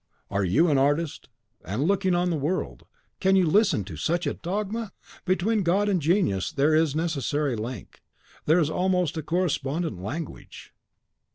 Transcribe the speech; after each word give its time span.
"Are 0.31 0.43
you 0.43 0.67
an 0.71 0.79
artist, 0.79 1.29
and, 1.63 1.83
looking 1.83 2.15
on 2.15 2.31
the 2.31 2.35
world, 2.35 2.87
can 3.19 3.35
you 3.35 3.45
listen 3.45 3.83
to 3.83 3.95
such 3.97 4.25
a 4.25 4.33
dogma? 4.33 4.93
Between 5.25 5.61
God 5.61 5.87
and 5.87 6.01
genius 6.01 6.51
there 6.51 6.73
is 6.73 6.95
a 6.95 6.97
necessary 6.97 7.55
link, 7.55 8.01
there 8.47 8.57
is 8.57 8.71
almost 8.71 9.15
a 9.17 9.21
correspondent 9.21 10.01
language. 10.01 10.73